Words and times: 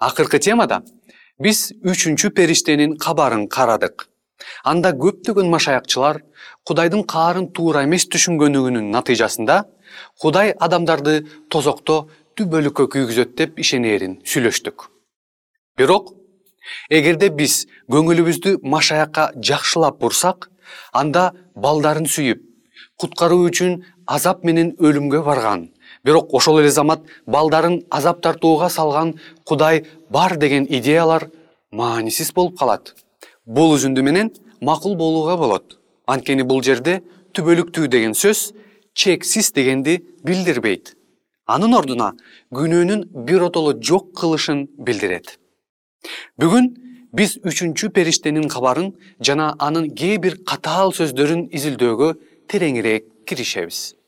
акыркы 0.00 0.38
темада 0.40 0.80
биз 1.40 1.70
үчүнчү 1.84 2.30
периштенин 2.36 2.96
кабарын 3.00 3.46
карадык. 3.48 4.08
Анда 4.64 4.92
көптөгөн 4.96 5.50
машаякчылар 5.52 6.22
кудайдын 6.64 7.04
каарын 7.04 7.50
туура 7.52 7.84
эмес 7.84 8.06
түшүнгөнүгүнүн 8.12 8.90
натыйжасында 8.94 9.58
кудай 10.20 10.54
адамдарды 10.66 11.20
тозокто 11.52 12.06
түбөлүккө 12.36 12.88
күйгүзөт 12.94 13.36
деп 13.36 13.60
ишенээрин 13.60 14.20
сүйлөштүк. 14.24 14.88
Бирок 15.76 16.14
эгерде 16.90 17.28
биз 17.30 17.66
көңүлүбүздү 17.92 18.58
машаякка 18.64 19.30
жакшылап 19.36 20.00
бурсак 20.00 20.48
анда 20.92 21.30
балдарын 21.56 22.08
сүйүп 22.08 22.40
куткаруу 23.00 23.46
үчүн 23.48 23.80
азап 24.06 24.44
менен 24.44 24.74
өлүмгө 24.78 25.22
барган 25.26 25.68
бирок 26.04 26.34
ошол 26.34 26.60
эле 26.60 26.70
замат 26.70 27.00
балдарын 27.26 27.82
азап 27.90 28.22
тартууга 28.22 28.68
салган 28.70 29.14
кудай 29.44 29.84
бар 30.10 30.36
деген 30.36 30.66
идеялар 30.68 31.30
маанисиз 31.72 32.32
болуп 32.34 32.58
калат. 32.58 32.94
Бул 33.46 33.74
үзүндү 33.76 34.02
менен 34.02 34.32
макул 34.60 34.96
болууга 34.96 35.36
болот. 35.36 35.78
Анткени 36.06 36.42
бул 36.42 36.62
жерде 36.62 37.00
түбөлүктүү 37.34 37.88
деген 37.88 38.14
сөз 38.14 38.52
чексиз 38.94 39.52
дегенди 39.52 40.00
билдирбейт. 40.24 40.94
Анын 41.46 41.74
ордуна 41.74 42.12
күнөөнүн 42.54 43.06
биротоло 43.26 43.74
жок 43.80 44.12
кылышын 44.14 44.68
билдирет. 44.78 45.38
Бүгүн 46.40 46.70
биз 47.12 47.38
үчүнчү 47.42 47.90
периштенин 47.94 48.48
кабарын 48.48 48.92
жана 49.20 49.54
анын 49.58 49.90
кээ 49.94 50.18
бир 50.18 50.38
катаал 50.46 50.94
сөздөрүн 50.94 51.48
изилдөөгө 51.50 52.12
тереңирээк 52.50 53.10
киришебиз 53.26 53.99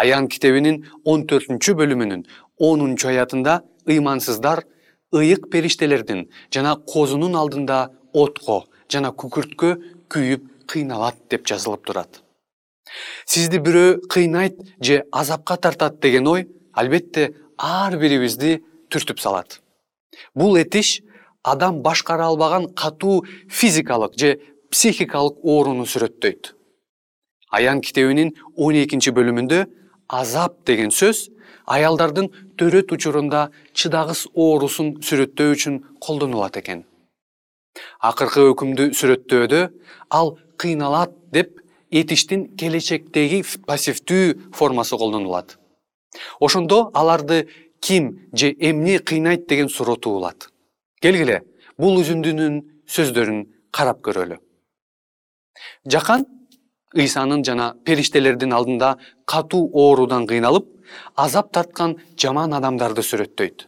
аян 0.00 0.28
китебинин 0.28 0.84
он 1.04 1.26
төртүнчү 1.30 1.74
бөлүмүнүн 1.80 2.24
онунчу 2.68 3.08
аятында 3.10 3.62
ыймансыздар 3.88 4.64
ыйык 5.12 5.48
периштелердин 5.52 6.26
жана 6.54 6.76
козунун 6.92 7.34
алдында 7.40 7.78
отко 8.12 8.64
жана 8.92 9.12
күкүрткө 9.22 9.70
күйүп 10.12 10.44
кыйналат 10.68 11.16
деп 11.30 11.46
жазылып 11.48 11.86
турат. 11.88 12.22
Сизди 13.26 13.60
бирөө 13.60 14.08
кыйнайт 14.08 14.60
же 14.80 15.02
азапка 15.12 15.56
тартат 15.56 16.00
деген 16.00 16.28
ой 16.28 16.46
албетте 16.72 17.32
ар 17.58 17.96
бирибизди 17.98 18.62
түртүп 18.92 19.20
салат. 19.20 19.60
Бул 20.34 20.56
этиш 20.56 21.00
адам 21.42 21.82
башкара 21.82 22.28
албаган 22.28 22.68
катуу 22.74 23.24
физикалык 23.48 24.16
же 24.18 24.38
психикалык 24.70 25.42
ооруну 25.42 25.84
сүрөттөйт. 25.84 26.54
Аян 27.50 27.80
китебинин 27.80 28.34
он 28.56 28.76
экинчи 28.76 29.10
бөлүмүндө 29.10 29.66
азап 30.08 30.64
деген 30.66 30.90
сөз 30.90 31.28
аялдардын 31.68 32.30
төрөт 32.58 32.92
учурунда 32.96 33.48
чыдагыс 33.76 34.26
оорусун 34.34 34.96
сүрөттөө 35.04 35.54
үчүн 35.54 35.76
колдонулат 36.00 36.56
экен. 36.60 36.84
Акыркы 38.00 38.48
өкүмдү 38.52 38.90
сүрөттөөдө 38.98 39.60
ал 40.10 40.36
кыйналат 40.56 41.12
деп 41.32 41.60
этиштин 41.90 42.48
келечектеги 42.56 43.42
пассивдүү 43.66 44.52
формасы 44.56 44.96
колдонулат. 44.96 45.58
Ошондо 46.40 46.90
аларды 46.94 47.46
ким 47.80 48.30
же 48.32 48.54
эмне 48.58 48.98
кыйнайт 48.98 49.46
деген 49.46 49.68
суроо 49.68 49.96
туулат. 49.96 50.48
Келгиле 51.02 51.42
бул 51.78 52.00
үзүндүнүн 52.00 52.62
сөздөрүн 52.88 53.44
карап 53.70 54.00
көрөлү. 54.02 54.40
Жакан 55.86 56.26
ыйсанын 56.98 57.44
жана 57.46 57.72
периштелердин 57.84 58.52
алдында 58.52 58.96
катуу 59.26 59.70
оорудан 59.72 60.26
кыйналып 60.26 60.66
азап 61.16 61.52
тарткан 61.52 61.96
жаман 62.16 62.54
адамдарды 62.58 63.04
сүрөттөйт. 63.06 63.66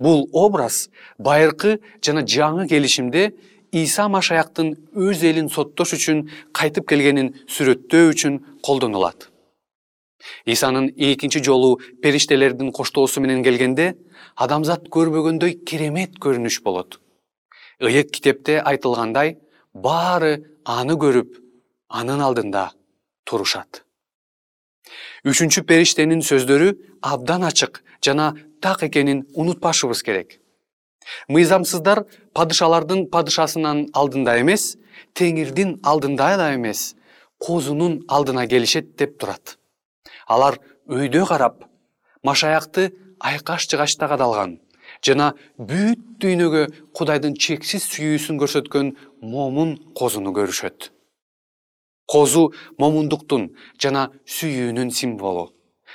Бул 0.00 0.28
образ 0.32 0.88
байыркы 1.18 1.78
жана 2.02 2.24
жаңы 2.24 2.66
келишимде 2.68 3.32
ийса 3.72 4.08
машаяктын 4.08 4.72
өз 4.96 5.24
элин 5.24 5.50
соттош 5.52 5.94
үчүн 5.98 6.24
кайтып 6.56 6.88
келгенин 6.88 7.34
сүрөттөө 7.48 8.14
үчүн 8.14 8.40
колдонулат. 8.64 9.28
Ыйсанын 10.46 10.90
экинчи 10.96 11.42
жолу 11.44 11.78
периштелердин 12.02 12.72
коштоосу 12.72 13.20
менен 13.20 13.44
келгенде 13.44 13.94
адамзат 14.36 14.88
көрбөгөндөй 14.92 15.62
керемет 15.64 16.18
көрүнүш 16.20 16.60
болот. 16.64 16.98
Ыйык 17.80 18.10
китепте 18.12 18.58
айтылгандай 18.60 19.38
баары 19.72 20.42
аны 20.64 20.98
көрүп 21.00 21.38
анын 21.90 22.22
алдында 22.22 22.70
турушат. 23.26 23.82
Үчүнчү 25.26 25.64
периштенин 25.68 26.22
сөздөрү 26.24 26.70
абдан 27.02 27.44
ачык 27.44 27.82
жана 28.04 28.32
так 28.62 28.82
экенин 28.86 29.26
унутпашыбыз 29.34 30.02
керек. 30.06 30.38
Мыйзамсыздар 31.28 32.04
падышалардын 32.36 33.06
падышасынын 33.12 33.88
алдында 33.92 34.38
эмес 34.40 34.76
теңирдин 35.18 35.78
алдында 35.82 36.36
да 36.40 36.52
эмес 36.54 36.94
козунун 37.38 38.00
алдына 38.08 38.46
келишет 38.46 38.96
деп 38.96 39.18
турат. 39.18 39.56
Алар 40.26 40.60
өйдө 40.88 41.26
карап 41.26 41.64
машаякты 42.22 42.90
айкаш 43.18 43.68
жыгачта 43.68 44.08
кадалган 44.08 44.58
жана 45.04 45.32
бүт 45.56 46.00
дүйнөгө 46.22 46.64
кудайдын 46.96 47.36
чексиз 47.46 47.86
сүйүүсүн 47.92 48.40
көрсөткөн 48.40 48.94
момун 49.34 49.76
козуну 49.96 50.34
көрүшөт 50.36 50.90
козу 52.10 52.50
момундуктун 52.78 53.50
жана 53.82 54.10
сүйүүнүн 54.26 54.90
символу. 54.90 55.50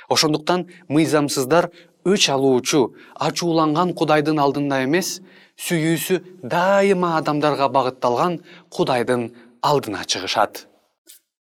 Ошондуктан 0.08 0.66
мыйзамсыздар 0.88 1.70
өч 2.06 2.28
алуучу 2.32 2.94
ачууланган 3.28 3.92
кудайдын 3.98 4.40
алдында 4.40 4.82
эмес 4.86 5.20
сүйүүсү 5.60 6.20
дайыма 6.42 7.16
адамдарга 7.20 7.68
багытталган 7.76 8.40
кудайдын 8.70 9.32
алдына 9.62 10.04
чыгышат. 10.04 10.66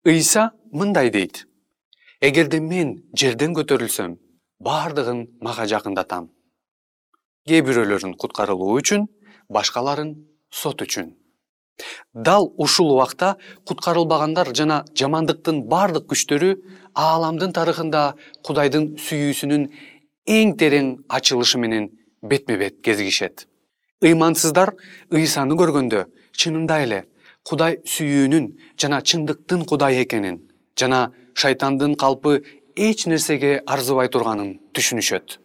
Ыйса 0.05 0.51
мындай 0.73 1.11
дейт. 1.11 1.47
Эгерде 2.21 2.61
мен 2.61 2.97
жерден 3.15 3.55
көтөрүлсөм 3.55 4.19
баардыгын 4.61 5.21
мага 5.41 5.69
жакындатам. 5.71 6.29
Кээ 7.47 7.63
бирөөлөрүн 7.63 8.17
куткарылуу 8.19 8.75
үчүн 8.81 9.07
башкаларын 9.49 10.17
сот 10.51 10.83
үчүн 10.83 11.15
дал 12.15 12.53
ушул 12.57 12.93
убакта 12.93 13.37
куткарылбагандар 13.65 14.55
жана 14.55 14.85
жамандыктын 14.95 15.63
баардык 15.69 16.09
күчтөрү 16.13 16.51
ааламдын 16.95 17.53
тарыхында 17.57 18.03
кудайдын 18.47 18.97
сүйүүсүнүн 19.05 19.69
эң 20.39 20.57
терең 20.61 20.91
ачылышы 21.09 21.59
менен 21.59 21.91
бетме 22.23 22.57
бет 22.59 22.81
кезигишет. 22.83 23.47
Ыймансыздар 24.03 24.75
ыйсаны 25.15 25.57
көргөндө 25.59 26.05
чынында 26.39 26.83
эле 26.85 27.05
кудай 27.49 27.79
сүйүүнүн 27.87 28.51
жана 28.81 29.01
чындыктын 29.03 29.65
кудай 29.67 30.03
экенин 30.03 30.43
жана 30.79 31.13
шайтандын 31.35 31.95
калпы 31.97 32.43
эч 32.77 33.07
нерсеге 33.07 33.63
арзыбай 33.67 34.09
турганын 34.09 34.59
түшүнүшөт. 34.75 35.39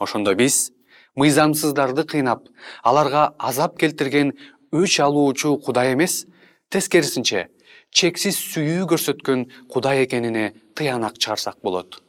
Ошондо 0.00 0.34
биз 0.34 0.70
мыйзамсыздарды 1.16 2.04
кыйнап 2.04 2.48
аларга 2.82 3.34
азап 3.38 3.78
келтирген 3.78 4.34
өч 4.82 5.00
алуучу 5.00 5.56
кудай 5.58 5.94
эмес. 5.94 6.24
Тескерисинче 6.70 7.48
чексиз 7.90 8.36
сүйүү 8.52 8.88
көрсөткөн 8.90 9.46
кудай 9.72 10.04
экенине 10.04 10.52
тыянак 10.74 11.18
чыгарсак 11.18 11.56
болот. 11.62 12.02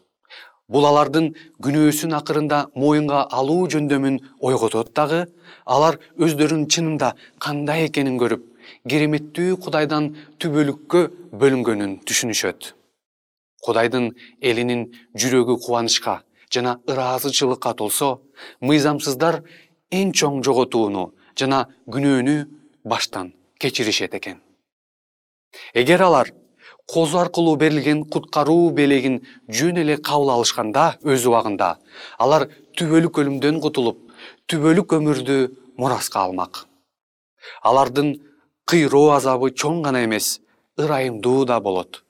Бул 0.68 0.84
алардын 0.84 1.30
күнөөсүн 1.64 2.16
акырында 2.18 2.58
моюнга 2.76 3.22
алуу 3.32 3.70
жөндөмүн 3.72 4.18
ойготот 4.44 4.92
дагы 4.98 5.22
алар 5.64 5.96
өздөрүн 6.20 6.66
чынында 6.68 7.14
кандай 7.40 7.86
экенин 7.88 8.18
көрүп 8.20 8.44
кереметтүү 8.92 9.56
кудайдан 9.64 10.10
түбөлүккө 10.44 11.04
бөлүнгөнүн 11.40 11.94
түшүнүшөт. 12.04 12.74
Кудайдын 13.64 14.12
элинин 14.42 14.84
жүрөгү 15.16 15.56
кубанычка 15.64 16.22
жана 16.52 16.78
ыраазычылыкка 16.92 17.74
толсо 17.80 18.10
мыйзамсыздар 18.60 19.42
эң 19.92 20.12
чоң 20.12 20.44
жоготууну 20.44 21.12
жана 21.40 21.64
күнөөнү 21.88 22.38
баштан 22.88 23.34
кечиришет 23.60 24.16
экен. 24.16 24.42
Эгер 25.74 26.02
алар 26.02 26.32
козу 26.88 27.20
аркылуу 27.20 27.56
берилген 27.56 28.06
куткаруу 28.06 28.72
белегин 28.72 29.22
жөн 29.50 29.82
эле 29.84 29.98
кабыл 29.98 30.32
алышканда 30.36 30.86
өз 31.04 31.26
убагында 31.28 31.78
алар 32.18 32.48
түбөлүк 32.80 33.20
өлүмдөн 33.24 33.60
кутулуп 33.64 34.00
түбөлүк 34.48 34.96
өмүрдү 35.00 35.38
мураска 35.78 36.24
алмак. 36.24 36.66
Алардын 37.62 38.14
кыйроо 38.66 39.12
азабы 39.18 39.52
чоң 39.52 39.82
гана 39.84 40.04
эмес 40.06 40.40
ырайымдуу 40.80 41.46
да 41.46 41.60
болот. 41.60 42.04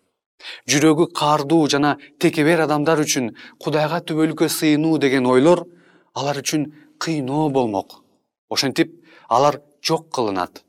Жүрөгү 0.70 1.10
каардуу 1.18 1.66
жана 1.74 1.96
текебер 2.22 2.62
адамдар 2.68 3.02
үчүн 3.02 3.34
кудайга 3.64 4.04
түбөлүккө 4.06 4.50
сыйынуу 4.60 5.00
деген 5.02 5.26
ойлор 5.26 5.66
алар 6.14 6.44
үчүн 6.44 6.70
кыйноо 7.02 7.50
болмок. 7.50 8.04
Ошентип 8.50 8.94
алар 9.28 9.62
жок 9.82 10.10
кылынат 10.14 10.67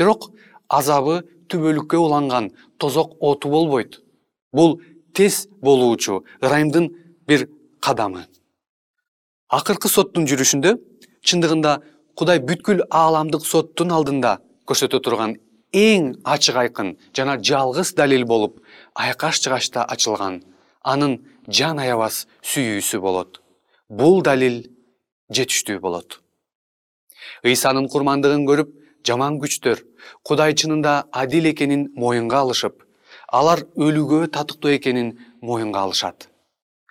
бирок 0.00 0.30
азабы 0.68 1.20
түбөлүккө 1.52 2.00
уланган 2.00 2.50
тозок 2.80 3.16
оту 3.20 3.50
болбойт. 3.52 4.00
Бул 4.52 4.80
тез 5.14 5.46
болуучу 5.60 6.22
ырайымдын 6.40 6.88
бир 7.28 7.48
кадамы. 7.84 8.24
Акыркы 9.50 9.90
соттун 9.92 10.28
жүрүшүндө 10.30 10.76
чындыгында 11.26 11.80
кудай 12.16 12.40
бүткүл 12.40 12.86
ааламдык 12.88 13.44
соттун 13.46 13.92
алдында 13.96 14.38
көрсөтө 14.70 15.02
турган 15.04 15.36
эң 15.76 16.14
ачык 16.24 16.56
айкын 16.62 16.96
жана 17.16 17.36
жалгыз 17.50 17.92
далил 17.98 18.24
болуп 18.26 18.58
айкаш 18.94 19.42
жыгачта 19.44 19.84
ачылган 19.84 20.40
анын 20.82 21.18
жан 21.48 21.78
аябас 21.78 22.26
сүйүүсү 22.42 23.00
болот. 23.04 23.42
Бул 23.88 24.22
далил 24.22 24.62
жетиштүү 25.34 25.80
болот. 25.82 26.20
Ыйсанын 27.44 27.88
курмандыгын 27.90 28.46
көрүп 28.48 28.70
жаман 29.06 29.38
күчтөр 29.42 29.82
кудай 30.26 30.54
чынында 30.54 30.94
адил 31.12 31.48
экенин 31.52 31.88
моюнга 31.96 32.40
алышып 32.44 32.84
алар 33.30 33.64
өлүүгө 33.76 34.28
татыктуу 34.34 34.72
экенин 34.74 35.16
моюнга 35.42 35.84
алышат. 35.86 36.28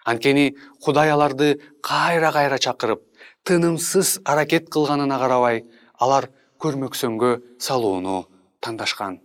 Анткени 0.05 0.55
кудай 0.83 1.11
аларды 1.11 1.59
кайра 1.83 2.31
кайра 2.31 2.57
чакырып 2.57 3.03
тынымсыз 3.45 4.19
аракет 4.25 4.69
кылганына 4.73 5.19
карабай 5.19 5.65
алар 5.99 6.29
көрмөксөнгө 6.59 7.59
салууну 7.59 8.25
тандашкан. 8.61 9.19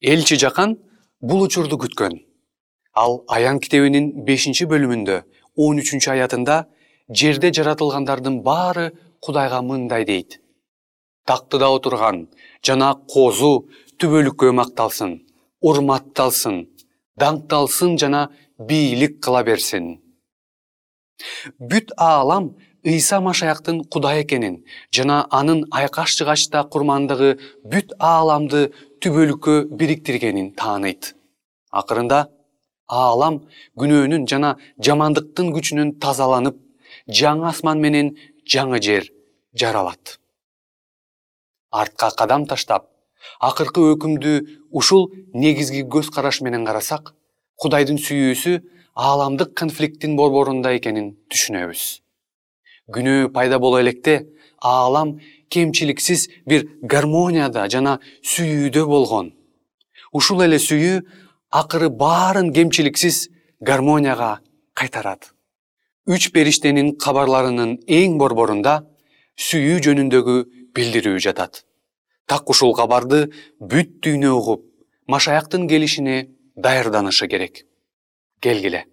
Элчи 0.00 0.36
жакан 0.36 0.76
бул 1.20 1.42
учурду 1.42 1.76
күткөн. 1.76 2.18
Ал 2.94 3.22
аян 3.28 3.60
китебинин 3.60 4.24
бешинчи 4.24 4.66
бөлүмүндө 4.66 5.22
он 5.56 5.80
үчүнчү 5.82 6.12
аятында 6.16 6.64
жерде 7.08 7.52
жаратылгандардын 7.52 8.42
баары 8.42 8.90
кудайга 9.20 9.62
мындай 9.62 10.04
дейт 10.04 10.40
тактыда 11.28 11.68
отурган 11.76 12.26
жана 12.66 12.94
козу 13.14 13.52
түбөлүккө 14.00 14.52
макталсын 14.60 15.18
урматталсын 15.60 16.62
даңкталсын 17.18 17.96
жана 17.98 18.28
бийлик 18.58 19.18
кыла 19.24 19.42
берсин. 19.44 19.98
Бүт 21.58 21.92
аалам 21.96 22.52
ыйса 22.86 23.20
машаяктын 23.20 23.82
кудай 23.92 24.22
экенин 24.22 24.62
жана 24.94 25.26
анын 25.30 25.64
айкаш 25.80 26.14
жыгачта 26.18 26.62
курмандыгы 26.72 27.30
бүт 27.72 27.94
ааламды 27.98 28.68
түбөлүккө 29.02 29.56
бириктиргенин 29.80 30.52
тааныйт. 30.60 31.14
Акырында 31.72 32.28
аалам 32.88 33.42
күнөөнүн 33.80 34.28
жана 34.30 34.54
жамандыктын 34.78 35.52
күчүнөн 35.56 35.92
тазаланып 36.02 36.62
жаңы 37.20 37.50
асман 37.50 37.82
менен 37.82 38.14
жаңы 38.54 38.80
жер 38.82 39.10
жаралат 39.58 40.18
артка 41.70 42.10
кадам 42.16 42.46
таштап 42.46 42.88
акыркы 43.40 43.84
өкүмдү 43.94 44.34
ушул 44.70 45.08
негизги 45.34 45.84
көз 45.94 46.10
караш 46.14 46.40
менен 46.44 46.64
карасак 46.66 47.12
кудайдын 47.60 47.98
сүйүүсү 48.02 48.58
ааламдык 48.98 49.54
конфликттин 49.58 50.16
борборунда 50.18 50.74
экенин 50.78 51.12
түшүнөбүз. 51.30 51.82
Күнөө 52.94 53.30
пайда 53.34 53.58
боло 53.62 53.80
электе 53.82 54.26
аалам 54.58 55.18
кемчиликсиз 55.50 56.28
бир 56.46 56.66
гармонияда 56.82 57.68
жана 57.70 57.98
сүйүүдө 58.22 58.84
болгон. 58.86 59.32
Ушул 60.12 60.42
эле 60.42 60.58
сүйүү 60.58 61.02
акыры 61.50 61.90
баарын 61.90 62.52
кемчиликсиз 62.52 63.28
гармонияга 63.60 64.38
кайтарат. 64.74 65.32
Үч 66.08 66.30
периштенин 66.32 66.94
кабарларынын 66.96 67.76
эң 67.86 68.16
борборунда 68.18 68.80
сүйүү 69.36 69.82
жөнүндөгү 69.84 70.36
билдирүү 70.78 71.18
жатат. 71.26 71.64
Так 72.30 72.50
ушул 72.52 72.74
кабарды 72.76 73.26
бүт 73.58 73.98
дүйнө 74.04 74.34
угуп 74.38 74.64
машаяктын 75.10 75.66
келишине 75.70 76.28
даярданышы 76.56 77.28
керек. 77.28 77.64
Келгиле 78.40 78.84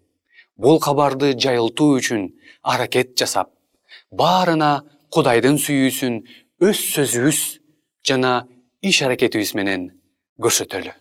бул 0.57 0.79
кабарды 0.79 1.33
жайылтуу 1.35 1.99
үчүн 1.99 2.27
аракет 2.63 3.15
жасап 3.19 3.51
баарына 4.11 4.71
кудайдын 5.13 5.59
сүйүүсүн 5.61 6.21
өз 6.63 6.83
сөзүбүз 6.95 7.41
жана 8.07 8.35
иш 8.81 9.01
аракетибиз 9.07 9.53
менен 9.59 9.89
көрсөтөлү 10.41 10.95